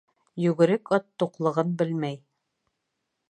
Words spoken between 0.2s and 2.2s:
Йүгерек ат туҡлығын белмәй.